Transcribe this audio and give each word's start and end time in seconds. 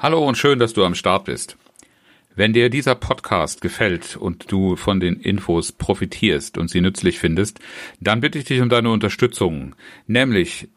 Hallo 0.00 0.24
und 0.24 0.38
schön, 0.38 0.60
dass 0.60 0.74
du 0.74 0.84
am 0.84 0.94
Start 0.94 1.24
bist. 1.24 1.56
Wenn 2.36 2.52
dir 2.52 2.70
dieser 2.70 2.94
Podcast 2.94 3.60
gefällt 3.60 4.16
und 4.16 4.52
du 4.52 4.76
von 4.76 5.00
den 5.00 5.18
Infos 5.18 5.72
profitierst 5.72 6.56
und 6.56 6.70
sie 6.70 6.80
nützlich 6.80 7.18
findest, 7.18 7.58
dann 7.98 8.20
bitte 8.20 8.38
ich 8.38 8.44
dich 8.44 8.60
um 8.60 8.68
deine 8.68 8.90
Unterstützung, 8.90 9.74
nämlich 10.06 10.68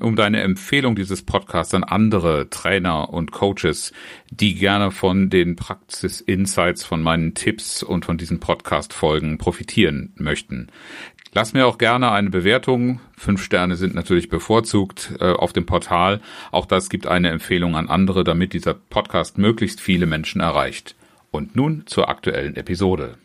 um 0.00 0.16
deine 0.16 0.40
Empfehlung 0.40 0.96
dieses 0.96 1.20
Podcasts 1.20 1.74
an 1.74 1.84
andere 1.84 2.48
Trainer 2.48 3.10
und 3.10 3.30
Coaches, 3.30 3.92
die 4.30 4.54
gerne 4.54 4.90
von 4.90 5.28
den 5.28 5.54
Praxis-Insights, 5.54 6.82
von 6.82 7.02
meinen 7.02 7.34
Tipps 7.34 7.82
und 7.82 8.06
von 8.06 8.16
diesen 8.16 8.40
Podcast-Folgen 8.40 9.36
profitieren 9.36 10.14
möchten. 10.16 10.68
Lass 11.34 11.54
mir 11.54 11.66
auch 11.66 11.78
gerne 11.78 12.10
eine 12.10 12.28
Bewertung. 12.28 13.00
Fünf 13.16 13.42
Sterne 13.42 13.76
sind 13.76 13.94
natürlich 13.94 14.28
bevorzugt 14.28 15.14
äh, 15.18 15.32
auf 15.32 15.54
dem 15.54 15.64
Portal. 15.64 16.20
Auch 16.50 16.66
das 16.66 16.90
gibt 16.90 17.06
eine 17.06 17.30
Empfehlung 17.30 17.74
an 17.74 17.88
andere, 17.88 18.22
damit 18.22 18.52
dieser 18.52 18.74
Podcast 18.74 19.38
möglichst 19.38 19.80
viele 19.80 20.04
Menschen 20.04 20.42
erreicht. 20.42 20.94
Und 21.30 21.56
nun 21.56 21.84
zur 21.86 22.10
aktuellen 22.10 22.54
Episode. 22.54 23.16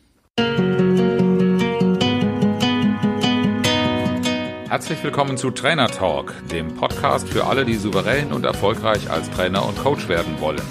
Herzlich 4.69 5.03
willkommen 5.03 5.35
zu 5.35 5.51
Trainer 5.51 5.89
Talk, 5.89 6.33
dem 6.49 6.75
Podcast 6.75 7.27
für 7.27 7.45
alle, 7.45 7.65
die 7.65 7.75
souverän 7.75 8.31
und 8.31 8.45
erfolgreich 8.45 9.09
als 9.09 9.29
Trainer 9.31 9.67
und 9.67 9.77
Coach 9.79 10.07
werden 10.07 10.39
wollen. 10.39 10.61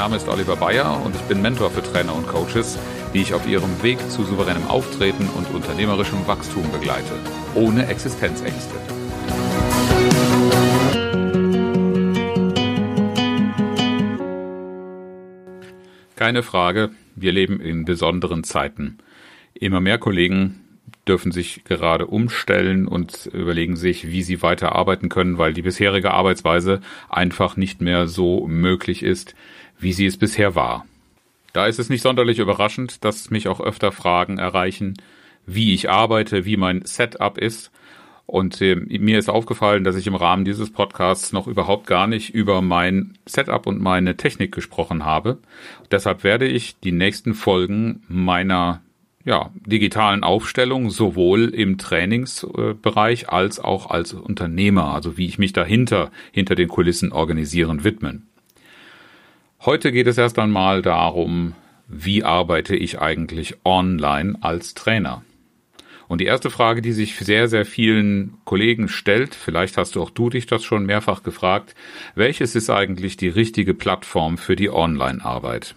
Name 0.00 0.16
ist 0.16 0.28
Oliver 0.28 0.56
Bayer 0.56 0.98
und 1.04 1.14
ich 1.14 1.20
bin 1.24 1.42
Mentor 1.42 1.70
für 1.70 1.82
Trainer 1.82 2.14
und 2.14 2.26
Coaches, 2.26 2.78
die 3.12 3.20
ich 3.20 3.34
auf 3.34 3.46
ihrem 3.46 3.82
Weg 3.82 3.98
zu 4.08 4.24
souveränem 4.24 4.66
Auftreten 4.66 5.28
und 5.36 5.54
unternehmerischem 5.54 6.26
Wachstum 6.26 6.64
begleite, 6.72 7.12
ohne 7.54 7.86
Existenzängste. 7.86 8.74
Keine 16.16 16.42
Frage, 16.42 16.92
wir 17.14 17.32
leben 17.32 17.60
in 17.60 17.84
besonderen 17.84 18.42
Zeiten. 18.42 18.96
Immer 19.52 19.82
mehr 19.82 19.98
Kollegen 19.98 20.64
dürfen 21.06 21.30
sich 21.30 21.64
gerade 21.64 22.06
umstellen 22.06 22.86
und 22.88 23.26
überlegen 23.34 23.76
sich, 23.76 24.08
wie 24.08 24.22
sie 24.22 24.40
weiter 24.40 24.74
arbeiten 24.74 25.10
können, 25.10 25.36
weil 25.36 25.52
die 25.52 25.62
bisherige 25.62 26.12
Arbeitsweise 26.12 26.80
einfach 27.10 27.58
nicht 27.58 27.82
mehr 27.82 28.06
so 28.06 28.46
möglich 28.46 29.02
ist, 29.02 29.34
wie 29.80 29.92
sie 29.92 30.06
es 30.06 30.16
bisher 30.16 30.54
war. 30.54 30.86
Da 31.52 31.66
ist 31.66 31.78
es 31.78 31.88
nicht 31.88 32.02
sonderlich 32.02 32.38
überraschend, 32.38 33.04
dass 33.04 33.30
mich 33.30 33.48
auch 33.48 33.60
öfter 33.60 33.92
Fragen 33.92 34.38
erreichen, 34.38 34.94
wie 35.46 35.74
ich 35.74 35.90
arbeite, 35.90 36.44
wie 36.44 36.56
mein 36.56 36.84
Setup 36.84 37.38
ist. 37.38 37.72
Und 38.26 38.60
äh, 38.60 38.76
mir 38.76 39.18
ist 39.18 39.28
aufgefallen, 39.28 39.82
dass 39.82 39.96
ich 39.96 40.06
im 40.06 40.14
Rahmen 40.14 40.44
dieses 40.44 40.72
Podcasts 40.72 41.32
noch 41.32 41.48
überhaupt 41.48 41.88
gar 41.88 42.06
nicht 42.06 42.32
über 42.32 42.62
mein 42.62 43.18
Setup 43.26 43.66
und 43.66 43.80
meine 43.80 44.16
Technik 44.16 44.52
gesprochen 44.52 45.04
habe. 45.04 45.38
Deshalb 45.90 46.22
werde 46.22 46.46
ich 46.46 46.78
die 46.78 46.92
nächsten 46.92 47.34
Folgen 47.34 48.04
meiner 48.06 48.82
ja, 49.24 49.50
digitalen 49.66 50.22
Aufstellung 50.22 50.90
sowohl 50.90 51.48
im 51.48 51.76
Trainingsbereich 51.76 53.28
als 53.28 53.58
auch 53.58 53.90
als 53.90 54.14
Unternehmer, 54.14 54.94
also 54.94 55.18
wie 55.18 55.26
ich 55.26 55.38
mich 55.38 55.52
dahinter, 55.52 56.10
hinter 56.32 56.54
den 56.54 56.68
Kulissen 56.68 57.12
organisieren, 57.12 57.84
widmen. 57.84 58.29
Heute 59.62 59.92
geht 59.92 60.06
es 60.06 60.16
erst 60.16 60.38
einmal 60.38 60.80
darum, 60.80 61.54
wie 61.86 62.24
arbeite 62.24 62.74
ich 62.74 62.98
eigentlich 62.98 63.56
online 63.62 64.38
als 64.40 64.72
Trainer? 64.72 65.22
Und 66.08 66.22
die 66.22 66.24
erste 66.24 66.48
Frage, 66.48 66.80
die 66.80 66.92
sich 66.92 67.16
sehr, 67.16 67.46
sehr 67.46 67.66
vielen 67.66 68.38
Kollegen 68.46 68.88
stellt, 68.88 69.34
vielleicht 69.34 69.76
hast 69.76 69.96
du 69.96 70.02
auch 70.02 70.08
du 70.08 70.30
dich 70.30 70.46
das 70.46 70.64
schon 70.64 70.86
mehrfach 70.86 71.22
gefragt, 71.22 71.74
welches 72.14 72.56
ist 72.56 72.70
eigentlich 72.70 73.18
die 73.18 73.28
richtige 73.28 73.74
Plattform 73.74 74.38
für 74.38 74.56
die 74.56 74.70
Online-Arbeit? 74.70 75.74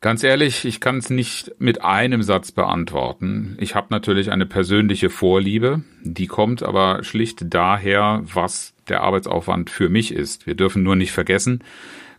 Ganz 0.00 0.24
ehrlich, 0.24 0.64
ich 0.64 0.80
kann 0.80 0.98
es 0.98 1.10
nicht 1.10 1.52
mit 1.60 1.82
einem 1.84 2.24
Satz 2.24 2.50
beantworten. 2.50 3.56
Ich 3.60 3.76
habe 3.76 3.88
natürlich 3.90 4.32
eine 4.32 4.46
persönliche 4.46 5.08
Vorliebe, 5.08 5.84
die 6.02 6.26
kommt 6.26 6.64
aber 6.64 7.04
schlicht 7.04 7.54
daher, 7.54 8.22
was 8.24 8.74
der 8.88 9.02
Arbeitsaufwand 9.02 9.70
für 9.70 9.88
mich 9.88 10.12
ist. 10.12 10.48
Wir 10.48 10.56
dürfen 10.56 10.82
nur 10.82 10.96
nicht 10.96 11.12
vergessen, 11.12 11.62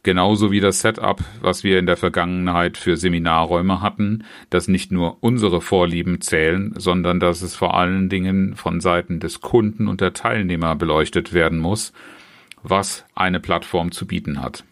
Genauso 0.03 0.51
wie 0.51 0.61
das 0.61 0.79
Setup, 0.79 1.21
was 1.41 1.63
wir 1.63 1.77
in 1.77 1.85
der 1.85 1.97
Vergangenheit 1.97 2.77
für 2.77 2.95
Seminarräume 2.95 3.81
hatten, 3.81 4.23
dass 4.49 4.67
nicht 4.67 4.91
nur 4.91 5.17
unsere 5.21 5.59
Vorlieben 5.61 6.21
zählen, 6.21 6.73
sondern 6.77 7.19
dass 7.19 7.41
es 7.41 7.55
vor 7.55 7.75
allen 7.75 8.07
Dingen 8.07 8.55
von 8.55 8.79
Seiten 8.79 9.19
des 9.19 9.41
Kunden 9.41 9.87
und 9.87 9.99
der 9.99 10.13
Teilnehmer 10.13 10.75
beleuchtet 10.75 11.33
werden 11.33 11.59
muss, 11.59 11.91
was 12.63 13.05
eine 13.13 13.39
Plattform 13.39 13.91
zu 13.91 14.07
bieten 14.07 14.41
hat. 14.41 14.63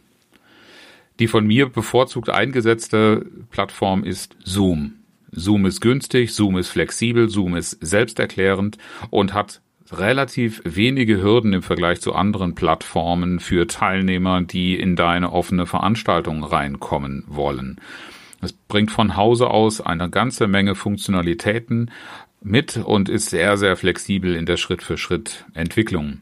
Die 1.20 1.28
von 1.28 1.46
mir 1.46 1.68
bevorzugt 1.68 2.30
eingesetzte 2.30 3.26
Plattform 3.50 4.04
ist 4.04 4.38
Zoom. 4.44 4.94
Zoom 5.32 5.66
ist 5.66 5.82
günstig, 5.82 6.34
Zoom 6.34 6.58
ist 6.58 6.70
flexibel, 6.70 7.28
Zoom 7.28 7.56
ist 7.56 7.78
selbsterklärend 7.82 8.78
und 9.10 9.34
hat 9.34 9.62
relativ 9.92 10.62
wenige 10.66 11.22
Hürden 11.22 11.54
im 11.54 11.64
Vergleich 11.64 12.02
zu 12.02 12.14
anderen 12.14 12.56
Plattformen 12.56 13.40
für 13.40 13.68
Teilnehmer, 13.68 14.42
die 14.42 14.80
in 14.80 14.96
deine 14.96 15.32
offene 15.32 15.66
Veranstaltung 15.66 16.44
reinkommen 16.44 17.24
wollen. 17.28 17.80
Es 18.42 18.54
bringt 18.54 18.92
von 18.92 19.16
Hause 19.16 19.50
aus 19.50 19.82
eine 19.82 20.10
ganze 20.10 20.48
Menge 20.48 20.76
Funktionalitäten 20.76 21.92
mit 22.42 22.78
und 22.78 23.10
ist 23.10 23.30
sehr, 23.30 23.58
sehr 23.58 23.76
flexibel 23.76 24.36
in 24.36 24.46
der 24.46 24.58
Schritt-für-Schritt 24.58 25.46
Entwicklung. 25.54 26.22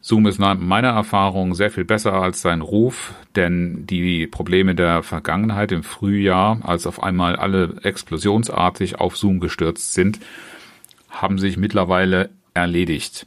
Zoom 0.00 0.26
ist 0.26 0.40
nach 0.40 0.58
meiner 0.58 0.88
Erfahrung 0.88 1.54
sehr 1.54 1.70
viel 1.70 1.84
besser 1.84 2.14
als 2.14 2.42
sein 2.42 2.60
Ruf, 2.60 3.14
denn 3.36 3.86
die 3.86 4.26
Probleme 4.26 4.74
der 4.74 5.04
Vergangenheit 5.04 5.70
im 5.70 5.84
Frühjahr, 5.84 6.58
als 6.62 6.88
auf 6.88 7.02
einmal 7.02 7.36
alle 7.36 7.76
explosionsartig 7.82 8.98
auf 8.98 9.16
Zoom 9.16 9.38
gestürzt 9.38 9.94
sind, 9.94 10.18
haben 11.08 11.38
sich 11.38 11.56
mittlerweile 11.56 12.30
erledigt. 12.54 13.26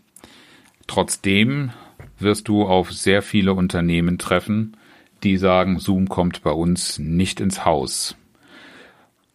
Trotzdem 0.88 1.72
wirst 2.19 2.47
du 2.47 2.63
auf 2.63 2.91
sehr 2.91 3.22
viele 3.22 3.53
Unternehmen 3.53 4.18
treffen, 4.18 4.78
die 5.24 5.38
sagen, 5.38 5.80
Zoom 5.80 6.08
kommt 6.08 6.44
bei 6.44 6.52
uns 6.52 7.00
nicht 7.00 7.40
ins 7.40 7.66
Haus. 7.66 8.16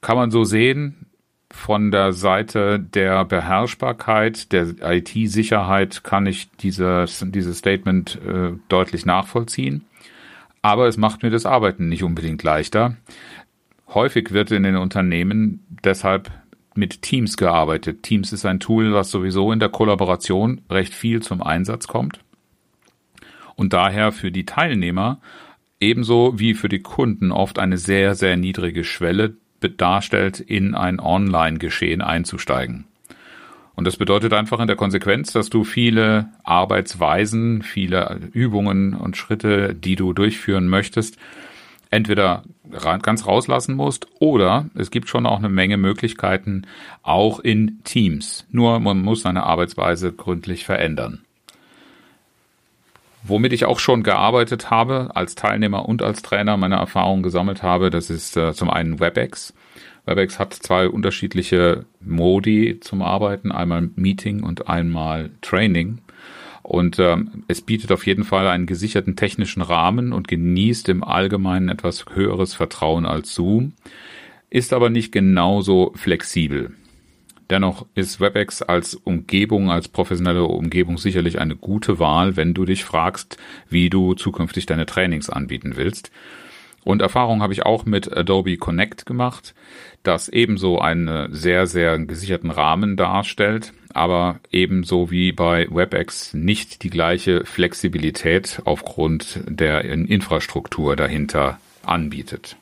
Kann 0.01 0.17
man 0.17 0.31
so 0.31 0.45
sehen, 0.45 1.07
von 1.51 1.91
der 1.91 2.13
Seite 2.13 2.79
der 2.79 3.25
Beherrschbarkeit, 3.25 4.53
der 4.53 4.69
IT-Sicherheit 4.83 6.05
kann 6.05 6.27
ich 6.27 6.49
dieses, 6.61 7.25
dieses 7.29 7.59
Statement 7.59 8.19
äh, 8.25 8.53
deutlich 8.69 9.05
nachvollziehen. 9.05 9.85
Aber 10.63 10.87
es 10.87 10.97
macht 10.97 11.23
mir 11.23 11.31
das 11.31 11.47
Arbeiten 11.47 11.89
nicht 11.89 12.05
unbedingt 12.05 12.43
leichter. 12.43 12.97
Häufig 13.89 14.31
wird 14.31 14.53
in 14.53 14.63
den 14.63 14.77
Unternehmen 14.77 15.65
deshalb 15.83 16.31
mit 16.75 17.03
Teams 17.03 17.37
gearbeitet. 17.37 18.03
Teams 18.03 18.33
ist 18.33 18.47
ein 18.47 18.61
Tool, 18.61 18.93
was 18.93 19.11
sowieso 19.11 19.53
in 19.53 19.61
der 19.61 19.69
Kollaboration 19.69 20.61
recht 20.71 20.95
viel 20.95 21.23
zum 21.23 21.43
Einsatz 21.43 21.89
kommt 21.89 22.21
und 23.61 23.75
daher 23.75 24.11
für 24.11 24.33
die 24.33 24.47
Teilnehmer 24.47 25.21
ebenso 25.81 26.39
wie 26.39 26.55
für 26.55 26.71
die 26.71 26.81
Kunden 26.81 27.31
oft 27.31 27.59
eine 27.59 27.77
sehr, 27.77 28.15
sehr 28.15 28.39
niedrige 28.39 28.85
Schwelle 28.85 29.35
darstellt, 29.77 30.41
in 30.41 30.75
ein 30.75 30.99
Online-Geschehen 30.99 32.01
einzusteigen. 32.01 32.87
Und 33.75 33.87
das 33.87 33.99
bedeutet 33.99 34.33
einfach 34.33 34.61
in 34.61 34.67
der 34.67 34.77
Konsequenz, 34.77 35.33
dass 35.33 35.51
du 35.51 35.65
viele 35.65 36.31
Arbeitsweisen, 36.43 37.61
viele 37.61 38.31
Übungen 38.33 38.95
und 38.95 39.19
Schritte, 39.19 39.75
die 39.75 39.95
du 39.95 40.15
durchführen 40.15 40.67
möchtest, 40.67 41.19
entweder 41.91 42.45
ganz 43.03 43.27
rauslassen 43.27 43.75
musst 43.75 44.07
oder 44.21 44.67
es 44.75 44.91
gibt 44.91 45.09
schon 45.09 45.27
auch 45.27 45.39
eine 45.39 45.49
Menge 45.49 45.77
Möglichkeiten, 45.77 46.67
auch 47.03 47.41
in 47.41 47.81
Teams. 47.85 48.47
Nur 48.51 48.79
man 48.81 49.03
muss 49.03 49.23
seine 49.23 49.43
Arbeitsweise 49.43 50.13
gründlich 50.13 50.65
verändern. 50.65 51.25
Womit 53.23 53.53
ich 53.53 53.67
auch 53.67 53.81
schon 53.81 54.03
gearbeitet 54.03 54.71
habe, 54.71 55.11
als 55.15 55.35
Teilnehmer 55.35 55.87
und 55.87 56.03
als 56.03 56.23
Trainer 56.23 56.57
meine 56.57 56.77
Erfahrungen 56.77 57.23
gesammelt 57.23 57.63
habe, 57.63 57.91
das 57.91 58.09
ist 58.09 58.37
äh, 58.37 58.55
zum 58.55 58.71
einen 58.71 58.99
WebEx. 58.99 59.53
WebEx 60.07 60.39
hat 60.39 60.55
zwei 60.55 60.89
unterschiedliche 60.89 61.85
Modi 62.01 62.81
zum 62.81 63.03
Arbeiten, 63.03 63.53
einmal 63.53 63.91
Meeting 63.95 64.43
und 64.43 64.69
einmal 64.69 65.31
Training. 65.43 65.99
Und 66.71 67.01
ähm, 67.01 67.43
es 67.49 67.63
bietet 67.63 67.91
auf 67.91 68.07
jeden 68.07 68.23
Fall 68.23 68.47
einen 68.47 68.67
gesicherten 68.67 69.17
technischen 69.17 69.61
Rahmen 69.61 70.13
und 70.13 70.29
genießt 70.29 70.89
im 70.89 71.03
Allgemeinen 71.03 71.69
etwas 71.69 72.05
höheres 72.15 72.55
Vertrauen 72.55 73.07
als 73.07 73.35
Zoom, 73.35 73.73
ist 74.51 74.73
aber 74.73 74.89
nicht 74.89 75.11
genauso 75.11 75.91
flexibel. 75.97 76.71
Dennoch 77.51 77.87
ist 77.97 78.21
WebEx 78.21 78.63
als 78.63 78.95
Umgebung, 78.95 79.69
als 79.73 79.89
professionelle 79.89 80.45
Umgebung 80.45 80.97
sicherlich 80.97 81.41
eine 81.41 81.57
gute 81.57 81.99
Wahl, 81.99 82.37
wenn 82.37 82.55
du 82.55 82.65
dich 82.65 82.85
fragst, 82.85 83.37
wie 83.69 83.91
du 83.91 84.15
zukünftig 84.15 84.67
deine 84.67 84.87
Trainings 84.87 85.29
anbieten 85.29 85.73
willst. 85.75 86.13
Und 86.85 87.03
Erfahrung 87.03 87.43
habe 87.43 87.53
ich 87.53 87.65
auch 87.65 87.85
mit 87.85 88.17
Adobe 88.17 88.57
Connect 88.57 89.05
gemacht, 89.05 89.55
das 90.03 90.29
ebenso 90.29 90.79
einen 90.79 91.33
sehr, 91.35 91.67
sehr 91.67 91.99
gesicherten 91.99 92.51
Rahmen 92.51 92.97
darstellt, 92.97 93.73
aber 93.93 94.41
ebenso 94.51 95.11
wie 95.11 95.33
bei 95.33 95.67
WebEx 95.71 96.33
nicht 96.33 96.83
die 96.83 96.91
gleiche 96.91 97.45
Flexibilität 97.45 98.63
aufgrund 98.65 99.41
der 99.47 99.85
Infrastruktur 99.85 100.97
dahinter 100.97 101.59
anbietet. 101.83 102.57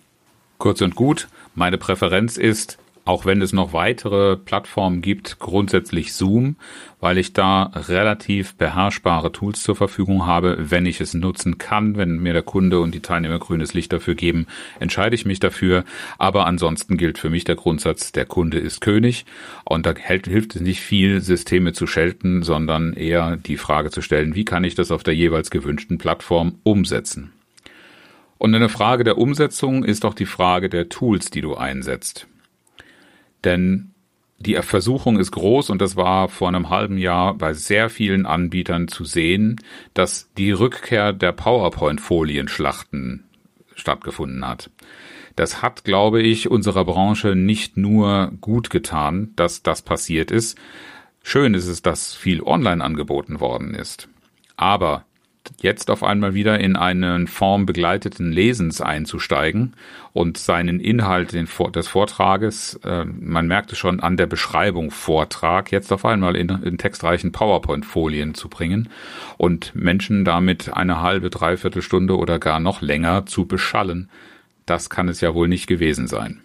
Kurz 0.59 0.81
und 0.81 0.97
gut, 0.97 1.29
meine 1.55 1.79
Präferenz 1.79 2.37
ist, 2.37 2.79
auch 3.08 3.25
wenn 3.25 3.40
es 3.40 3.55
noch 3.55 3.72
weitere 3.72 4.37
Plattformen 4.37 5.00
gibt, 5.00 5.38
grundsätzlich 5.38 6.12
Zoom, 6.12 6.56
weil 7.00 7.16
ich 7.16 7.32
da 7.32 7.70
relativ 7.75 8.55
beherrschbare 8.56 9.32
Tools 9.32 9.62
zur 9.62 9.76
Verfügung 9.76 10.26
habe. 10.26 10.58
Wenn 10.58 10.84
ich 10.84 11.00
es 11.00 11.14
nutzen 11.14 11.56
kann, 11.56 11.96
wenn 11.96 12.19
mir 12.19 12.34
der 12.34 12.43
Kunde 12.43 12.81
und 12.81 12.94
die 12.94 13.00
Teilnehmer 13.00 13.38
grünes 13.38 13.72
Licht 13.72 13.94
dafür 13.94 14.14
geben, 14.14 14.46
entscheide 14.78 15.14
ich 15.14 15.25
mich 15.25 15.40
dafür. 15.40 15.84
Aber 16.19 16.44
ansonsten 16.44 16.99
gilt 16.99 17.16
für 17.16 17.31
mich 17.31 17.44
der 17.44 17.56
Grundsatz, 17.56 18.12
der 18.12 18.26
Kunde 18.26 18.58
ist 18.58 18.82
König. 18.82 19.25
Und 19.64 19.87
da 19.87 19.94
hilft 19.94 20.56
es 20.56 20.61
nicht 20.61 20.81
viel, 20.81 21.22
Systeme 21.22 21.72
zu 21.72 21.87
schelten, 21.87 22.43
sondern 22.43 22.93
eher 22.93 23.38
die 23.38 23.56
Frage 23.56 23.90
zu 23.90 24.02
stellen, 24.02 24.34
wie 24.34 24.44
kann 24.44 24.64
ich 24.64 24.75
das 24.75 24.90
auf 24.90 25.02
der 25.02 25.14
jeweils 25.14 25.50
gewünschten 25.50 25.96
Plattform 25.96 26.56
umsetzen? 26.62 27.32
Und 28.37 28.54
eine 28.54 28.69
Frage 28.69 29.02
der 29.02 29.16
Umsetzung 29.16 29.82
ist 29.82 30.04
auch 30.04 30.14
die 30.14 30.26
Frage 30.26 30.69
der 30.69 30.90
Tools, 30.90 31.31
die 31.31 31.40
du 31.40 31.56
einsetzt. 31.56 32.26
Denn 33.44 33.93
die 34.38 34.55
Versuchung 34.55 35.19
ist 35.19 35.32
groß 35.32 35.70
und 35.70 35.82
das 35.82 35.96
war 35.96 36.29
vor 36.29 36.49
einem 36.49 36.70
halben 36.70 36.96
Jahr 36.96 37.35
bei 37.35 37.55
sehr 37.55 37.90
vielen 37.90 38.25
Anbietern 38.25 38.87
zu 38.87 39.05
sehen, 39.05 39.56
dass 39.94 40.32
die 40.38 40.52
Rückkehr 40.52 41.12
der 41.12 41.32
PowerPoint-Folienschlachten 41.32 43.25
stattgefunden 43.75 44.46
hat. 44.46 44.70
Das 45.35 45.62
hat, 45.62 45.85
glaube 45.85 46.23
ich, 46.23 46.50
unserer 46.50 46.85
Branche 46.85 47.35
nicht 47.35 47.76
nur 47.76 48.32
gut 48.40 48.70
getan, 48.70 49.32
dass 49.37 49.62
das 49.62 49.82
passiert 49.82 50.31
ist. 50.31 50.58
Schön 51.23 51.55
ist 51.55 51.67
es, 51.67 51.82
dass 51.82 52.14
viel 52.14 52.43
online 52.43 52.82
angeboten 52.82 53.40
worden 53.40 53.75
ist. 53.75 54.08
Aber 54.56 55.05
jetzt 55.61 55.91
auf 55.91 56.03
einmal 56.03 56.35
wieder 56.35 56.61
in 56.61 56.77
einen 56.77 57.27
formbegleiteten 57.27 58.33
Lesens 58.33 58.81
einzusteigen 58.81 59.75
und 60.12 60.39
seinen 60.39 60.81
Inhalt 60.81 61.33
des 61.33 61.89
Vortrages, 61.89 62.81
äh, 62.85 63.05
man 63.05 63.47
merkt 63.47 63.73
es 63.73 63.79
schon 63.79 64.00
an 64.00 64.17
der 64.17 64.27
Beschreibung 64.27 64.91
Vortrag, 64.91 65.73
jetzt 65.73 65.93
auf 65.93 66.05
einmal 66.05 66.37
in, 66.37 66.49
in 66.49 66.79
textreichen 66.79 67.33
PowerPoint-Folien 67.33 68.35
zu 68.35 68.49
bringen 68.49 68.89
und 69.37 69.75
Menschen 69.75 70.25
damit 70.25 70.73
eine 70.73 71.00
halbe, 71.00 71.31
dreiviertel 71.31 71.83
Stunde 71.83 72.17
oder 72.17 72.39
gar 72.39 72.61
noch 72.61 72.83
länger 72.83 73.27
zu 73.27 73.47
beschallen, 73.47 74.09
das 74.67 74.91
kann 74.91 75.09
es 75.09 75.21
ja 75.21 75.35
wohl 75.35 75.49
nicht 75.49 75.67
gewesen 75.67 76.06
sein. 76.06 76.41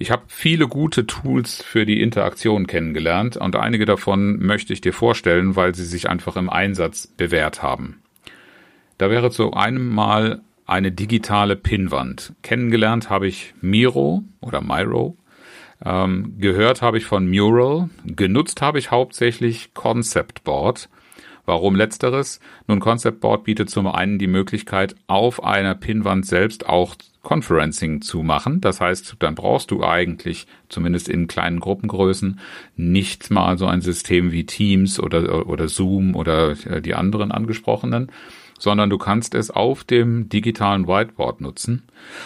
Ich 0.00 0.12
habe 0.12 0.22
viele 0.28 0.68
gute 0.68 1.06
Tools 1.06 1.60
für 1.60 1.84
die 1.84 2.00
Interaktion 2.00 2.68
kennengelernt 2.68 3.36
und 3.36 3.56
einige 3.56 3.84
davon 3.84 4.38
möchte 4.38 4.72
ich 4.72 4.80
dir 4.80 4.92
vorstellen, 4.92 5.56
weil 5.56 5.74
sie 5.74 5.84
sich 5.84 6.08
einfach 6.08 6.36
im 6.36 6.48
Einsatz 6.48 7.08
bewährt 7.08 7.64
haben. 7.64 8.00
Da 8.96 9.10
wäre 9.10 9.32
zu 9.32 9.54
einem 9.54 9.92
Mal 9.92 10.40
eine 10.66 10.92
digitale 10.92 11.56
Pinnwand. 11.56 12.34
Kennengelernt 12.42 13.10
habe 13.10 13.26
ich 13.26 13.54
Miro 13.60 14.22
oder 14.40 14.60
Miro. 14.60 15.16
Ähm, 15.84 16.34
gehört 16.38 16.80
habe 16.80 16.98
ich 16.98 17.04
von 17.04 17.28
Mural. 17.28 17.90
Genutzt 18.04 18.62
habe 18.62 18.78
ich 18.78 18.92
hauptsächlich 18.92 19.74
Concept 19.74 20.44
Board. 20.44 20.88
Warum 21.48 21.76
letzteres? 21.76 22.40
Nun, 22.66 22.78
Concept 22.78 23.20
Board 23.20 23.44
bietet 23.44 23.70
zum 23.70 23.86
einen 23.86 24.18
die 24.18 24.26
Möglichkeit, 24.26 24.94
auf 25.06 25.42
einer 25.42 25.74
Pinnwand 25.74 26.26
selbst 26.26 26.68
auch 26.68 26.94
Conferencing 27.22 28.02
zu 28.02 28.22
machen. 28.22 28.60
Das 28.60 28.82
heißt, 28.82 29.16
dann 29.20 29.34
brauchst 29.34 29.70
du 29.70 29.82
eigentlich, 29.82 30.46
zumindest 30.68 31.08
in 31.08 31.26
kleinen 31.26 31.58
Gruppengrößen, 31.58 32.38
nicht 32.76 33.30
mal 33.30 33.56
so 33.56 33.64
ein 33.64 33.80
System 33.80 34.30
wie 34.30 34.44
Teams 34.44 35.00
oder, 35.00 35.46
oder 35.46 35.68
Zoom 35.68 36.14
oder 36.16 36.50
äh, 36.66 36.82
die 36.82 36.94
anderen 36.94 37.32
angesprochenen, 37.32 38.12
sondern 38.58 38.90
du 38.90 38.98
kannst 38.98 39.34
es 39.34 39.50
auf 39.50 39.84
dem 39.84 40.28
digitalen 40.28 40.86
Whiteboard 40.86 41.40
nutzen. 41.40 41.84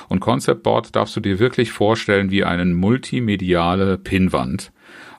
Und 0.09 0.19
Concept 0.19 0.65
Board 0.65 0.97
darfst 0.97 1.15
du 1.15 1.21
dir 1.21 1.39
wirklich 1.39 1.71
vorstellen 1.71 2.33
wie 2.33 2.43
eine 2.43 2.65
multimediale 2.65 3.99
Pinnwand 3.99 4.73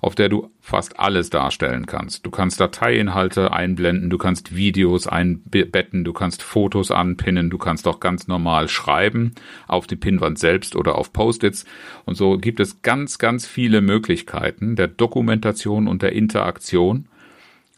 auf 0.04 0.16
der 0.16 0.28
du 0.28 0.52
fast 0.60 1.00
alles 1.00 1.30
darstellen 1.30 1.86
kannst. 1.86 2.26
Du 2.26 2.30
kannst 2.30 2.60
Dateiinhalte 2.60 3.54
einblenden, 3.54 4.10
du 4.10 4.18
kannst 4.18 4.54
Videos 4.54 5.08
einbetten, 5.08 6.04
du 6.04 6.12
kannst 6.12 6.44
Fotos 6.44 6.92
anpinnen, 6.92 7.50
du 7.50 7.58
kannst 7.58 7.88
auch 7.88 8.02
ganz 8.02 8.28
normal 8.28 8.68
schreiben 8.68 9.32
auf 9.66 9.88
die 9.88 9.96
Pinnwand 9.96 10.38
selbst 10.40 10.76
oder 10.76 10.96
auf 10.96 11.14
Post-its. 11.14 11.64
Und 12.04 12.16
so 12.16 12.38
gibt 12.38 12.60
es 12.60 12.82
ganz, 12.82 13.18
ganz 13.18 13.48
viele 13.48 13.80
Möglichkeiten 13.80 14.76
der 14.76 14.90
Dokumentation 14.90 15.88
und 15.88 16.02
der 16.02 16.12
Interaktion. 16.12 17.08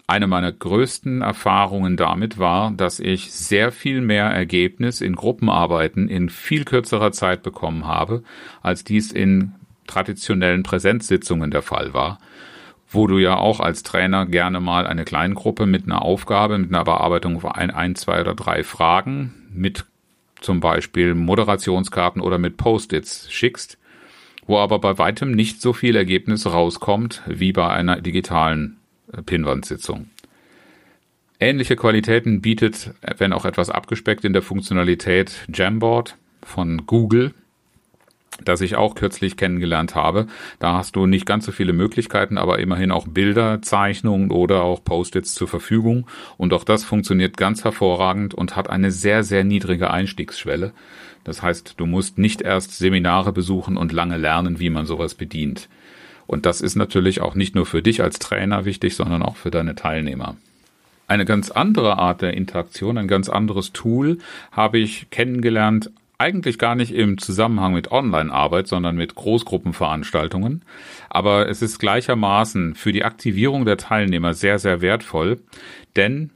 Eine 0.08 0.26
meiner 0.26 0.52
größten 0.52 1.22
Erfahrungen 1.22 1.96
damit 1.96 2.40
war, 2.40 2.72
dass 2.72 3.00
ich 3.00 3.34
sehr 3.34 3.72
viel 3.72 4.02
mehr 4.02 4.26
Ergebnis 4.26 5.02
in 5.02 5.16
Gruppenarbeiten 5.16 6.10
in 6.10 6.30
viel 6.30 6.66
kürzerer 6.66 7.12
Zeit 7.12 7.44
bekommen 7.44 7.86
habe, 7.86 8.24
als 8.64 8.84
dies 8.84 9.12
in 9.12 9.54
traditionellen 9.88 10.64
Präsenzsitzungen 10.64 11.52
der 11.52 11.62
Fall 11.62 11.94
war, 11.94 12.20
wo 12.90 13.08
du 13.08 13.18
ja 13.18 13.38
auch 13.38 13.60
als 13.60 13.84
Trainer 13.84 14.26
gerne 14.26 14.60
mal 14.60 14.88
eine 14.88 15.06
Kleingruppe 15.06 15.66
mit 15.66 15.86
einer 15.86 16.02
Aufgabe, 16.02 16.58
mit 16.58 16.74
einer 16.74 16.84
Bearbeitung 16.84 17.42
von 17.42 17.52
ein, 17.52 17.72
ein, 17.72 17.96
zwei 17.96 18.22
oder 18.22 18.36
drei 18.36 18.64
Fragen 18.64 19.34
mit 19.54 19.86
zum 20.42 20.60
Beispiel 20.60 21.16
Moderationskarten 21.16 22.22
oder 22.22 22.38
mit 22.38 22.58
Post-its 22.58 23.32
schickst, 23.32 23.78
wo 24.46 24.60
aber 24.60 24.80
bei 24.80 24.98
weitem 24.98 25.32
nicht 25.32 25.62
so 25.62 25.74
viel 25.74 25.96
Ergebnis 25.96 26.46
rauskommt 26.46 27.24
wie 27.26 27.52
bei 27.52 27.68
einer 27.68 28.02
digitalen 28.02 28.78
äh, 29.12 29.22
Pinwandsitzung. 29.22 30.10
Ähnliche 31.40 31.76
Qualitäten 31.76 32.42
bietet, 32.42 32.94
wenn 33.18 33.34
auch 33.34 33.46
etwas 33.46 33.70
abgespeckt 33.70 34.24
in 34.24 34.34
der 34.34 34.42
Funktionalität, 34.42 35.46
Jamboard 35.54 36.16
von 36.44 36.86
Google, 36.86 37.34
das 38.44 38.62
ich 38.62 38.76
auch 38.76 38.96
kürzlich 38.96 39.38
kennengelernt 39.38 39.96
habe. 39.96 40.28
Da 40.60 40.74
hast 40.74 40.96
du 40.96 41.06
nicht 41.06 41.26
ganz 41.26 41.46
so 41.46 41.52
viele 41.52 41.74
Möglichkeiten, 41.74 42.38
aber 42.38 42.60
immerhin 42.60 42.92
auch 42.92 43.08
Bilder, 43.08 43.62
Zeichnungen 43.62 44.32
oder 44.32 44.64
auch 44.64 44.84
Post-its 44.84 45.34
zur 45.34 45.48
Verfügung. 45.48 46.08
Und 46.38 46.54
auch 46.54 46.64
das 46.64 46.84
funktioniert 46.84 47.38
ganz 47.38 47.64
hervorragend 47.64 48.34
und 48.34 48.56
hat 48.56 48.70
eine 48.70 48.92
sehr, 48.92 49.24
sehr 49.24 49.44
niedrige 49.44 49.92
Einstiegsschwelle. 49.92 50.74
Das 51.24 51.42
heißt, 51.42 51.76
du 51.78 51.86
musst 51.86 52.18
nicht 52.18 52.42
erst 52.42 52.78
Seminare 52.78 53.32
besuchen 53.32 53.78
und 53.78 53.92
lange 53.92 54.18
lernen, 54.18 54.60
wie 54.60 54.70
man 54.70 54.86
sowas 54.86 55.16
bedient. 55.16 55.70
Und 56.28 56.46
das 56.46 56.62
ist 56.62 56.76
natürlich 56.76 57.22
auch 57.22 57.36
nicht 57.36 57.56
nur 57.56 57.66
für 57.66 57.82
dich 57.82 58.02
als 58.02 58.20
Trainer 58.20 58.66
wichtig, 58.66 58.96
sondern 58.96 59.24
auch 59.24 59.36
für 59.36 59.52
deine 59.52 59.76
Teilnehmer. 59.76 60.36
Eine 61.08 61.26
ganz 61.26 61.52
andere 61.52 62.00
Art 62.00 62.22
der 62.22 62.34
Interaktion, 62.34 62.98
ein 62.98 63.08
ganz 63.08 63.30
anderes 63.30 63.74
Tool 63.74 64.18
habe 64.52 64.80
ich 64.80 65.10
kennengelernt 65.12 65.92
eigentlich 66.18 66.58
gar 66.58 66.76
nicht 66.76 66.94
im 66.94 67.18
Zusammenhang 67.18 67.74
mit 67.74 67.92
Online-Arbeit, 67.92 68.68
sondern 68.68 68.96
mit 68.96 69.16
Großgruppenveranstaltungen. 69.16 70.64
Aber 71.10 71.50
es 71.50 71.62
ist 71.62 71.80
gleichermaßen 71.80 72.76
für 72.76 72.92
die 72.92 73.04
Aktivierung 73.04 73.66
der 73.66 73.78
Teilnehmer 73.78 74.34
sehr, 74.34 74.60
sehr 74.60 74.82
wertvoll, 74.82 75.42
denn 75.96 76.32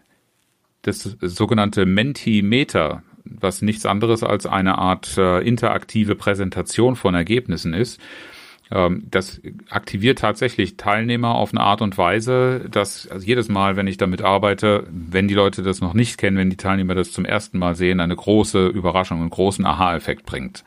das 0.82 1.18
sogenannte 1.22 1.86
Mentimeter, 1.86 3.04
was 3.24 3.62
nichts 3.62 3.86
anderes 3.86 4.24
als 4.24 4.46
eine 4.46 4.78
Art 4.78 5.18
äh, 5.18 5.40
interaktive 5.42 6.16
Präsentation 6.16 6.96
von 6.96 7.16
Ergebnissen 7.16 7.74
ist, 7.74 8.00
das 8.70 9.42
aktiviert 9.70 10.20
tatsächlich 10.20 10.78
Teilnehmer 10.78 11.34
auf 11.34 11.52
eine 11.52 11.62
Art 11.62 11.82
und 11.82 11.98
Weise, 11.98 12.68
dass 12.70 13.08
also 13.08 13.26
jedes 13.26 13.50
Mal, 13.50 13.76
wenn 13.76 13.88
ich 13.88 13.98
damit 13.98 14.22
arbeite, 14.22 14.86
wenn 14.92 15.28
die 15.28 15.34
Leute 15.34 15.64
das 15.64 15.82
noch 15.82 15.96
nicht 15.96 16.20
kennen, 16.20 16.38
wenn 16.38 16.52
die 16.52 16.58
Teilnehmer 16.58 16.94
das 16.94 17.12
zum 17.12 17.26
ersten 17.26 17.58
Mal 17.58 17.74
sehen, 17.74 18.00
eine 18.00 18.16
große 18.16 18.68
Überraschung, 18.68 19.22
einen 19.22 19.32
großen 19.32 19.66
Aha-Effekt 19.66 20.26
bringt. 20.28 20.64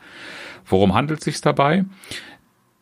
Worum 0.65 0.93
handelt 0.93 1.19
es 1.19 1.25
sich 1.25 1.39
dabei? 1.39 1.85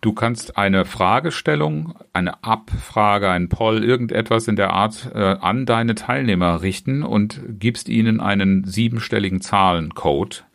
Du 0.02 0.14
kannst 0.14 0.58
eine 0.58 0.86
Fragestellung, 0.86 1.94
eine 2.12 2.44
Abfrage, 2.44 3.30
ein 3.30 3.50
Poll, 3.50 3.84
irgendetwas 3.84 4.48
in 4.48 4.56
der 4.56 4.72
Art 4.72 5.12
äh, 5.14 5.20
an 5.20 5.68
deine 5.68 5.94
Teilnehmer 5.94 6.64
richten 6.64 7.04
und 7.04 7.40
gibst 7.60 7.88
ihnen 7.88 8.20
einen 8.20 8.64
siebenstelligen 8.64 9.42
Zahlencode, 9.42 10.46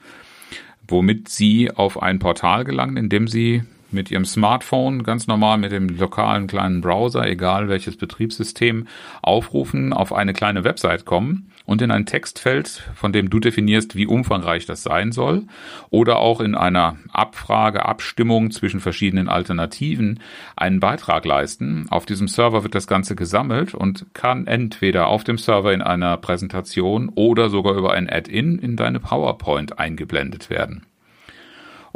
womit 0.88 1.28
sie 1.28 1.70
auf 1.70 2.02
ein 2.02 2.18
Portal 2.18 2.64
gelangen, 2.64 2.96
in 2.96 3.08
dem 3.08 3.28
sie 3.28 3.62
mit 3.96 4.12
ihrem 4.12 4.24
Smartphone 4.24 5.02
ganz 5.02 5.26
normal 5.26 5.58
mit 5.58 5.72
dem 5.72 5.88
lokalen 5.88 6.46
kleinen 6.46 6.80
Browser, 6.80 7.26
egal 7.26 7.68
welches 7.68 7.96
Betriebssystem, 7.96 8.86
aufrufen, 9.22 9.92
auf 9.92 10.12
eine 10.12 10.32
kleine 10.32 10.62
Website 10.62 11.04
kommen 11.04 11.50
und 11.64 11.82
in 11.82 11.90
ein 11.90 12.06
Textfeld, 12.06 12.88
von 12.94 13.12
dem 13.12 13.28
du 13.28 13.40
definierst, 13.40 13.96
wie 13.96 14.06
umfangreich 14.06 14.66
das 14.66 14.84
sein 14.84 15.10
soll, 15.10 15.42
oder 15.90 16.18
auch 16.18 16.40
in 16.40 16.54
einer 16.54 16.96
Abfrage, 17.12 17.84
Abstimmung 17.84 18.52
zwischen 18.52 18.80
verschiedenen 18.80 19.28
Alternativen 19.28 20.20
einen 20.54 20.78
Beitrag 20.78 21.24
leisten. 21.24 21.86
Auf 21.90 22.06
diesem 22.06 22.28
Server 22.28 22.62
wird 22.62 22.76
das 22.76 22.86
Ganze 22.86 23.16
gesammelt 23.16 23.74
und 23.74 24.06
kann 24.14 24.46
entweder 24.46 25.08
auf 25.08 25.24
dem 25.24 25.38
Server 25.38 25.72
in 25.72 25.82
einer 25.82 26.16
Präsentation 26.18 27.10
oder 27.14 27.50
sogar 27.50 27.74
über 27.74 27.92
ein 27.92 28.08
Add-in 28.08 28.58
in 28.58 28.76
deine 28.76 29.00
PowerPoint 29.00 29.78
eingeblendet 29.78 30.50
werden. 30.50 30.86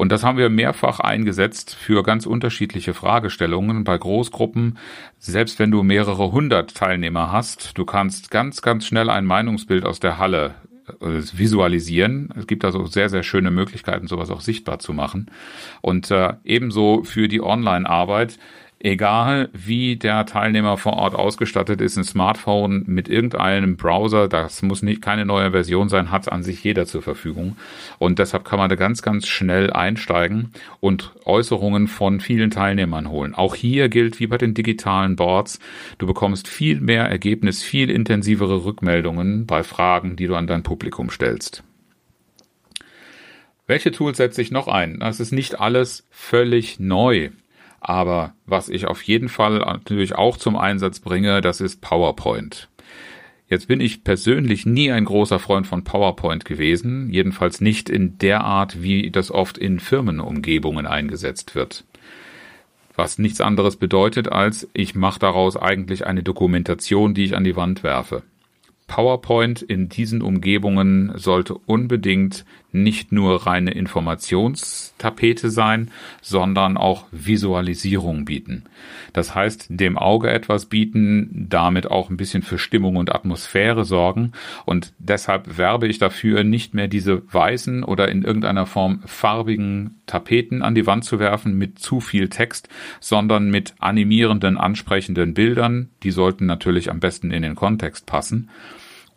Und 0.01 0.11
das 0.11 0.25
haben 0.25 0.39
wir 0.39 0.49
mehrfach 0.49 0.99
eingesetzt 0.99 1.75
für 1.75 2.03
ganz 2.03 2.25
unterschiedliche 2.25 2.95
Fragestellungen 2.95 3.85
bei 3.85 3.99
Großgruppen. 3.99 4.79
Selbst 5.19 5.59
wenn 5.59 5.71
du 5.71 5.83
mehrere 5.83 6.33
hundert 6.33 6.75
Teilnehmer 6.75 7.31
hast, 7.33 7.77
du 7.77 7.85
kannst 7.85 8.31
ganz, 8.31 8.63
ganz 8.63 8.87
schnell 8.87 9.11
ein 9.11 9.27
Meinungsbild 9.27 9.85
aus 9.85 10.01
der 10.01 10.17
Halle 10.17 10.55
äh, 11.03 11.21
visualisieren. 11.35 12.33
Es 12.35 12.47
gibt 12.47 12.65
also 12.65 12.87
sehr, 12.87 13.11
sehr 13.11 13.23
schöne 13.23 13.51
Möglichkeiten, 13.51 14.07
sowas 14.07 14.31
auch 14.31 14.41
sichtbar 14.41 14.79
zu 14.79 14.95
machen. 14.95 15.31
Und 15.83 16.11
äh, 16.11 16.33
ebenso 16.45 17.05
für 17.05 17.29
die 17.29 17.43
Online-Arbeit 17.43 18.39
egal 18.81 19.51
wie 19.53 19.97
der 19.97 20.25
Teilnehmer 20.25 20.79
vor 20.79 20.95
Ort 20.95 21.15
ausgestattet 21.15 21.81
ist, 21.81 21.97
ein 21.97 22.05
Smartphone 22.05 22.85
mit 22.87 23.09
irgendeinem 23.09 23.77
Browser, 23.77 24.27
das 24.27 24.63
muss 24.63 24.83
nicht 24.83 25.03
keine 25.03 25.27
neue 25.27 25.51
Version 25.51 25.89
sein, 25.89 26.11
hat 26.11 26.33
an 26.33 26.43
sich 26.43 26.65
jeder 26.65 26.87
zur 26.87 27.03
Verfügung. 27.03 27.57
Und 27.99 28.19
deshalb 28.19 28.45
kann 28.45 28.59
man 28.59 28.71
da 28.71 28.77
ganz, 28.77 29.03
ganz 29.03 29.29
schnell 29.29 29.71
einsteigen 29.71 30.53
und 30.81 31.13
Äußerungen 31.25 31.89
von 31.89 32.21
vielen 32.21 32.51
Teilnehmern 32.51 33.11
holen. 33.11 33.35
Auch 33.35 33.55
hier 33.55 33.91
gilt 33.91 34.19
wie 34.19 34.27
bei 34.27 34.39
den 34.39 34.55
digitalen 34.55 35.15
Boards, 35.15 35.61
du 35.99 36.07
bekommst 36.07 36.49
viel 36.49 36.81
mehr 36.81 37.05
Ergebnis, 37.05 37.63
viel 37.63 37.91
intensivere 37.91 38.65
Rückmeldungen 38.65 39.47
bei 39.47 39.63
Fragen, 39.63 40.17
die 40.17 40.27
du 40.27 40.35
an 40.35 40.47
dein 40.47 40.63
Publikum 40.63 41.11
stellst. 41.11 41.63
Welche 43.67 43.93
Tools 43.93 44.17
setze 44.17 44.43
ich 44.43 44.51
noch 44.51 44.67
ein? 44.67 44.99
Das 44.99 45.21
ist 45.21 45.33
nicht 45.33 45.61
alles 45.61 46.09
völlig 46.11 46.81
neu. 46.81 47.31
Aber 47.81 48.35
was 48.47 48.69
ich 48.69 48.87
auf 48.87 49.03
jeden 49.03 49.29
Fall 49.29 49.59
natürlich 49.59 50.15
auch 50.15 50.37
zum 50.37 50.57
Einsatz 50.57 51.01
bringe, 51.01 51.41
das 51.41 51.61
ist 51.61 51.81
PowerPoint. 51.81 52.69
Jetzt 53.49 53.67
bin 53.67 53.81
ich 53.81 54.05
persönlich 54.05 54.65
nie 54.65 54.93
ein 54.93 55.07
großer 55.07 55.41
Freund 55.41 55.67
von 55.67 55.83
PowerPoint 55.83 56.45
gewesen, 56.45 57.11
jedenfalls 57.11 57.61
nicht 57.61 57.91
in 57.91 58.17
der 58.19 58.45
Art, 58.45 58.81
wie 58.81 59.11
das 59.11 59.33
oft 59.33 59.59
in 59.59 59.81
Firmenumgebungen 59.81 60.87
eingesetzt 60.87 61.57
wird. 61.57 61.85
Was 62.95 63.19
nichts 63.19 63.41
anderes 63.41 63.77
bedeutet, 63.77 64.31
als 64.31 64.69
ich 64.73 64.95
mache 64.95 65.19
daraus 65.19 65.57
eigentlich 65.57 66.07
eine 66.07 66.23
Dokumentation, 66.23 67.15
die 67.15 67.25
ich 67.25 67.35
an 67.35 67.45
die 67.45 67.57
Wand 67.57 67.83
werfe. 67.83 68.23
PowerPoint 68.87 69.63
in 69.63 69.89
diesen 69.89 70.21
Umgebungen 70.21 71.13
sollte 71.17 71.55
unbedingt 71.55 72.45
nicht 72.73 73.13
nur 73.13 73.47
reine 73.47 73.73
Informationstapete 73.73 75.51
sein, 75.51 75.91
sondern 76.23 76.77
auch 76.77 77.07
Visualisierung 77.11 78.25
bieten. 78.25 78.65
Das 79.13 79.35
heißt, 79.35 79.67
dem 79.69 79.99
Auge 79.99 80.31
etwas 80.31 80.67
bieten, 80.67 81.47
damit 81.49 81.91
auch 81.91 82.11
ein 82.11 82.17
bisschen 82.17 82.43
für 82.43 82.59
Stimmung 82.59 82.97
und 82.97 83.15
Atmosphäre 83.15 83.85
sorgen. 83.85 84.33
Und 84.67 84.93
deshalb 84.99 85.59
werbe 85.59 85.89
ich 85.89 85.99
dafür, 85.99 86.45
nicht 86.45 86.75
mehr 86.75 86.89
diese 86.89 87.23
weißen 87.33 87.85
oder 87.85 88.09
in 88.09 88.23
irgendeiner 88.23 88.67
Form 88.67 89.03
farbigen 89.05 90.01
Tapeten 90.07 90.63
an 90.63 90.75
die 90.75 90.87
Wand 90.87 91.05
zu 91.05 91.19
werfen 91.19 91.57
mit 91.57 91.79
zu 91.79 92.01
viel 92.01 92.29
Text, 92.29 92.69
sondern 93.01 93.51
mit 93.51 93.75
animierenden, 93.79 94.59
ansprechenden 94.59 95.35
Bildern. 95.35 95.91
Die 96.03 96.11
sollten 96.11 96.47
natürlich 96.47 96.91
am 96.91 97.01
besten 97.01 97.31
in 97.31 97.43
den 97.43 97.55
Kontext 97.55 98.07
passen. 98.07 98.51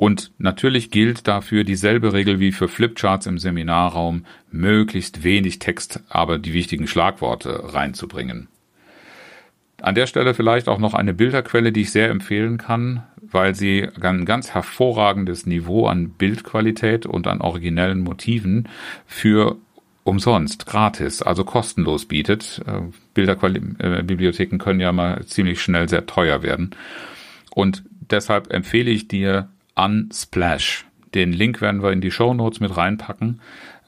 Und 0.03 0.33
natürlich 0.38 0.91
gilt 0.91 1.29
dafür 1.29 1.63
dieselbe 1.63 2.12
Regel 2.12 2.41
wie 2.41 2.51
für 2.51 2.67
Flipcharts 2.67 3.25
im 3.25 3.38
Seminarraum, 3.38 4.25
möglichst 4.51 5.24
wenig 5.24 5.60
Text, 5.60 6.03
aber 6.10 6.39
die 6.39 6.51
wichtigen 6.51 6.88
Schlagworte 6.88 7.74
reinzubringen. 7.74 8.50
An 9.81 9.95
der 9.95 10.05
Stelle 10.07 10.33
vielleicht 10.33 10.67
auch 10.67 10.77
noch 10.77 10.93
eine 10.93 11.13
Bilderquelle, 11.13 11.72
die 11.72 11.83
ich 11.83 11.91
sehr 11.91 12.10
empfehlen 12.10 12.57
kann, 12.57 13.03
weil 13.22 13.55
sie 13.55 13.88
ein 14.01 14.25
ganz 14.25 14.53
hervorragendes 14.53 15.45
Niveau 15.45 15.88
an 15.88 16.10
Bildqualität 16.10 17.05
und 17.05 17.25
an 17.25 17.39
originellen 17.39 18.01
Motiven 18.01 18.67
für 19.05 19.55
umsonst, 20.03 20.65
gratis, 20.65 21.22
also 21.22 21.45
kostenlos 21.45 22.10
bietet. 22.10 22.62
Äh, 22.67 22.81
Bilderbibliotheken 23.13 24.57
können 24.57 24.81
ja 24.81 24.91
mal 24.91 25.25
ziemlich 25.27 25.62
schnell 25.62 25.88
sehr 25.88 26.05
teuer 26.07 26.43
werden. 26.43 26.72
Und 27.51 27.86
deshalb 28.12 28.51
empfehle 28.51 28.91
ich 28.91 29.07
dir 29.07 29.48
Unsplash. 29.75 30.85
Den 31.13 31.31
Link 31.31 31.61
werden 31.61 31.83
wir 31.83 31.91
in 31.91 32.01
die 32.01 32.11
Show 32.11 32.33
Notes 32.33 32.59
mit 32.59 32.75
reinpacken. 32.75 33.39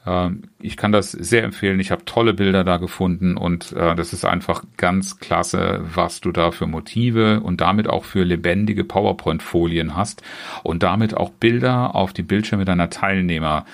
Ähm, 0.06 0.42
ich 0.60 0.76
kann 0.76 0.92
das 0.92 1.10
sehr 1.12 1.42
empfehlen. 1.42 1.80
Ich 1.80 1.90
habe 1.90 2.04
tolle 2.04 2.32
Bilder 2.32 2.64
da 2.64 2.76
gefunden 2.76 3.36
und 3.36 3.72
äh, 3.72 3.94
das 3.94 4.12
ist 4.12 4.24
einfach 4.24 4.62
ganz 4.76 5.18
klasse, 5.18 5.84
was 5.94 6.20
du 6.20 6.32
da 6.32 6.52
für 6.52 6.66
Motive 6.66 7.40
und 7.40 7.60
damit 7.60 7.88
auch 7.88 8.04
für 8.04 8.24
lebendige 8.24 8.84
PowerPoint-Folien 8.84 9.96
hast 9.96 10.22
und 10.62 10.82
damit 10.82 11.16
auch 11.16 11.30
Bilder 11.30 11.94
auf 11.94 12.12
die 12.12 12.22
Bildschirme 12.22 12.64
deiner 12.64 12.90
Teilnehmer 12.90 13.66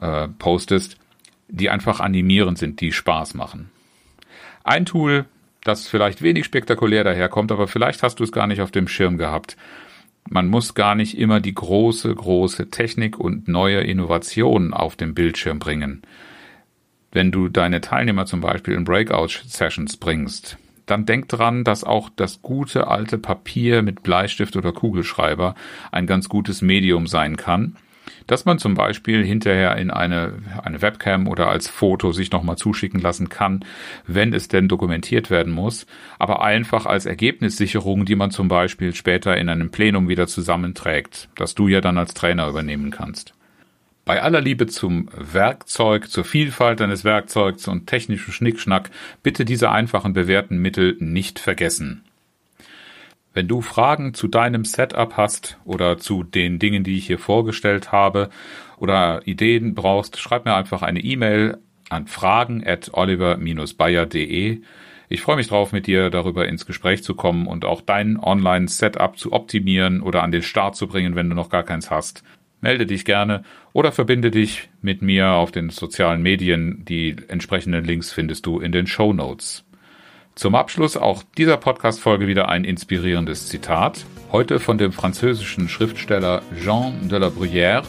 äh, 0.00 0.28
postest, 0.38 0.96
die 1.48 1.70
einfach 1.70 2.00
animierend 2.00 2.58
sind, 2.58 2.80
die 2.80 2.92
Spaß 2.92 3.34
machen. 3.34 3.70
Ein 4.64 4.84
Tool, 4.84 5.24
das 5.64 5.88
vielleicht 5.88 6.20
wenig 6.20 6.44
spektakulär 6.44 7.04
daherkommt, 7.04 7.52
aber 7.52 7.68
vielleicht 7.68 8.02
hast 8.02 8.20
du 8.20 8.24
es 8.24 8.32
gar 8.32 8.46
nicht 8.46 8.60
auf 8.60 8.70
dem 8.70 8.88
Schirm 8.88 9.16
gehabt 9.16 9.56
man 10.30 10.48
muss 10.48 10.74
gar 10.74 10.94
nicht 10.94 11.18
immer 11.18 11.40
die 11.40 11.54
große, 11.54 12.14
große 12.14 12.70
Technik 12.70 13.18
und 13.18 13.48
neue 13.48 13.80
Innovationen 13.80 14.72
auf 14.74 14.96
dem 14.96 15.14
Bildschirm 15.14 15.58
bringen. 15.58 16.02
Wenn 17.12 17.32
du 17.32 17.48
deine 17.48 17.80
Teilnehmer 17.80 18.26
zum 18.26 18.40
Beispiel 18.40 18.74
in 18.74 18.84
Breakout-Sessions 18.84 19.96
bringst, 19.96 20.58
dann 20.86 21.06
denk 21.06 21.28
dran, 21.28 21.64
dass 21.64 21.84
auch 21.84 22.10
das 22.14 22.42
gute 22.42 22.88
alte 22.88 23.18
Papier 23.18 23.82
mit 23.82 24.02
Bleistift 24.02 24.56
oder 24.56 24.72
Kugelschreiber 24.72 25.54
ein 25.92 26.06
ganz 26.06 26.28
gutes 26.28 26.62
Medium 26.62 27.06
sein 27.06 27.36
kann 27.36 27.76
dass 28.26 28.44
man 28.44 28.58
zum 28.58 28.74
Beispiel 28.74 29.24
hinterher 29.24 29.76
in 29.76 29.90
eine, 29.90 30.34
eine 30.62 30.82
Webcam 30.82 31.28
oder 31.28 31.48
als 31.48 31.68
Foto 31.68 32.12
sich 32.12 32.30
nochmal 32.30 32.56
zuschicken 32.56 33.00
lassen 33.00 33.28
kann, 33.28 33.64
wenn 34.06 34.32
es 34.32 34.48
denn 34.48 34.68
dokumentiert 34.68 35.30
werden 35.30 35.52
muss, 35.52 35.86
aber 36.18 36.42
einfach 36.42 36.86
als 36.86 37.06
Ergebnissicherung, 37.06 38.04
die 38.04 38.16
man 38.16 38.30
zum 38.30 38.48
Beispiel 38.48 38.94
später 38.94 39.36
in 39.36 39.48
einem 39.48 39.70
Plenum 39.70 40.08
wieder 40.08 40.26
zusammenträgt, 40.26 41.28
das 41.36 41.54
du 41.54 41.68
ja 41.68 41.80
dann 41.80 41.98
als 41.98 42.14
Trainer 42.14 42.48
übernehmen 42.48 42.90
kannst. 42.90 43.34
Bei 44.08 44.22
aller 44.22 44.40
Liebe 44.40 44.66
zum 44.66 45.10
Werkzeug, 45.14 46.08
zur 46.08 46.24
Vielfalt 46.24 46.80
deines 46.80 47.04
Werkzeugs 47.04 47.68
und 47.68 47.86
technischem 47.86 48.32
Schnickschnack, 48.32 48.90
bitte 49.22 49.44
diese 49.44 49.70
einfachen 49.70 50.14
bewährten 50.14 50.56
Mittel 50.62 50.96
nicht 50.98 51.38
vergessen. 51.38 52.07
Wenn 53.38 53.46
du 53.46 53.60
Fragen 53.60 54.14
zu 54.14 54.26
deinem 54.26 54.64
Setup 54.64 55.16
hast 55.16 55.60
oder 55.64 55.96
zu 55.96 56.24
den 56.24 56.58
Dingen, 56.58 56.82
die 56.82 56.98
ich 56.98 57.06
hier 57.06 57.20
vorgestellt 57.20 57.92
habe 57.92 58.30
oder 58.78 59.22
Ideen 59.28 59.76
brauchst, 59.76 60.18
schreib 60.18 60.44
mir 60.44 60.56
einfach 60.56 60.82
eine 60.82 60.98
E-Mail 60.98 61.58
an 61.88 62.08
fragen 62.08 62.66
at 62.66 62.90
oliver-bayer.de. 62.92 64.60
Ich 65.08 65.20
freue 65.20 65.36
mich 65.36 65.46
drauf, 65.46 65.70
mit 65.70 65.86
dir 65.86 66.10
darüber 66.10 66.48
ins 66.48 66.66
Gespräch 66.66 67.04
zu 67.04 67.14
kommen 67.14 67.46
und 67.46 67.64
auch 67.64 67.80
dein 67.80 68.18
Online-Setup 68.18 69.16
zu 69.16 69.32
optimieren 69.32 70.02
oder 70.02 70.24
an 70.24 70.32
den 70.32 70.42
Start 70.42 70.74
zu 70.74 70.88
bringen, 70.88 71.14
wenn 71.14 71.28
du 71.28 71.36
noch 71.36 71.48
gar 71.48 71.62
keins 71.62 71.92
hast. 71.92 72.24
Melde 72.60 72.86
dich 72.86 73.04
gerne 73.04 73.44
oder 73.72 73.92
verbinde 73.92 74.32
dich 74.32 74.68
mit 74.82 75.00
mir 75.00 75.28
auf 75.28 75.52
den 75.52 75.70
sozialen 75.70 76.22
Medien. 76.22 76.84
Die 76.86 77.14
entsprechenden 77.28 77.84
Links 77.84 78.12
findest 78.12 78.46
du 78.46 78.58
in 78.58 78.72
den 78.72 78.88
Show 78.88 79.12
Notes. 79.12 79.64
Zum 80.38 80.54
Abschluss 80.54 80.96
auch 80.96 81.24
dieser 81.36 81.56
Podcast-Folge 81.56 82.28
wieder 82.28 82.48
ein 82.48 82.62
inspirierendes 82.62 83.48
Zitat. 83.48 84.04
Heute 84.30 84.60
von 84.60 84.78
dem 84.78 84.92
französischen 84.92 85.68
Schriftsteller 85.68 86.42
Jean 86.62 87.08
de 87.08 87.18
la 87.18 87.26
Bruyère. 87.26 87.82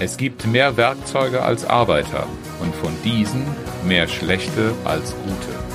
Es 0.00 0.16
gibt 0.16 0.44
mehr 0.48 0.76
Werkzeuge 0.76 1.42
als 1.42 1.64
Arbeiter 1.64 2.26
und 2.60 2.74
von 2.74 2.90
diesen 3.04 3.44
mehr 3.86 4.08
schlechte 4.08 4.74
als 4.84 5.14
gute. 5.22 5.69